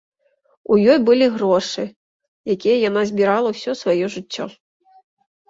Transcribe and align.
У 0.71 0.77
ёй 0.93 0.95
былі 1.09 1.27
грошы, 1.35 1.85
якія 2.55 2.77
яна 2.89 3.01
збірала 3.11 3.49
ўсё 3.55 3.71
сваё 3.83 4.05
жыццё. 4.17 4.51